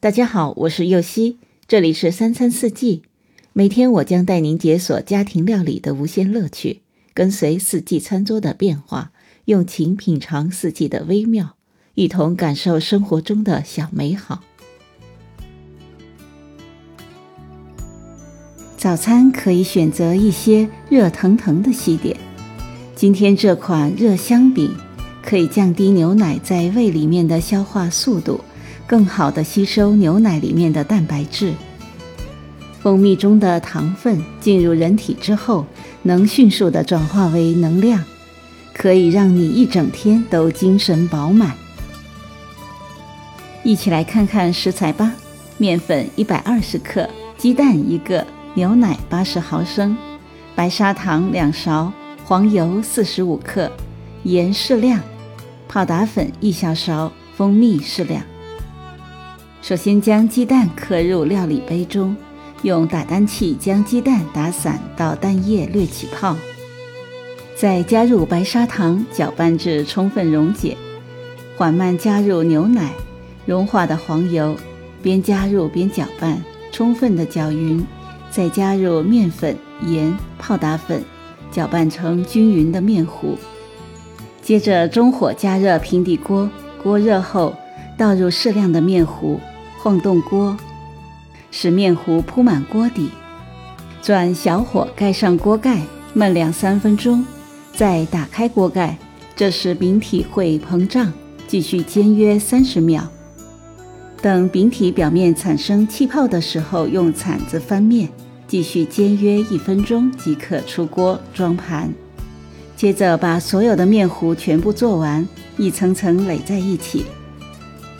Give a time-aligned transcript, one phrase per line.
[0.00, 3.02] 大家好，我是右希，这里是三餐四季。
[3.52, 6.82] 每天我将带您解锁家庭料理的无限乐趣，
[7.12, 9.10] 跟随四季餐桌的变化，
[9.46, 11.56] 用情品尝四季的微妙，
[11.96, 14.44] 一同感受生活中的小美好。
[18.76, 22.16] 早餐可以选择一些热腾腾的西点。
[22.94, 24.72] 今天这款热香饼
[25.24, 28.40] 可以降低牛奶在胃里面的消化速度。
[28.88, 31.52] 更好的吸收牛奶里面的蛋白质。
[32.80, 35.66] 蜂蜜中的糖分进入人体之后，
[36.02, 38.02] 能迅速的转化为能量，
[38.72, 41.52] 可以让你一整天都精神饱满。
[43.62, 45.12] 一起来看看食材吧：
[45.58, 49.94] 面粉一百二十克，鸡蛋一个，牛奶八十毫升，
[50.54, 51.92] 白砂糖两勺，
[52.24, 53.70] 黄油四十五克，
[54.22, 54.98] 盐适量，
[55.68, 58.22] 泡打粉一小勺，蜂蜜适量。
[59.60, 62.16] 首先将鸡蛋刻入料理杯中，
[62.62, 66.36] 用打蛋器将鸡蛋打散到蛋液略起泡，
[67.54, 70.76] 再加入白砂糖搅拌至充分溶解，
[71.56, 72.92] 缓慢加入牛奶、
[73.44, 74.56] 融化的黄油，
[75.02, 77.84] 边加入边搅拌，充分的搅匀，
[78.30, 81.02] 再加入面粉、盐、泡打粉，
[81.50, 83.36] 搅拌成均匀的面糊。
[84.40, 86.48] 接着中火加热平底锅，
[86.82, 87.54] 锅热后
[87.98, 89.38] 倒入适量的面糊。
[89.80, 90.56] 晃动锅，
[91.52, 93.10] 使面糊铺满锅底，
[94.02, 95.82] 转小火盖上锅盖，
[96.16, 97.24] 焖两三分钟，
[97.72, 98.98] 再打开锅盖。
[99.36, 101.12] 这时饼体会膨胀，
[101.46, 103.06] 继续煎约三十秒。
[104.20, 108.08] 等饼体表面产生气泡的时候，用铲子翻面，
[108.48, 111.94] 继续煎约一分钟即可出锅装盘。
[112.76, 117.06] 接着把所有的面糊全部做完，一层层垒在一起。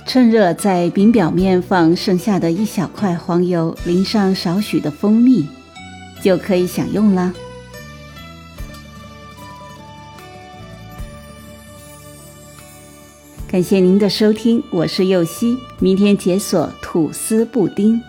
[0.08, 5.46] 趁热，在饼表面放剩下的一小块黄油，淋上少许的蜂蜜，
[6.22, 7.30] 就可以享用了。
[13.46, 18.00] 感谢您的收听，我是右希，明天解锁吐司布丁。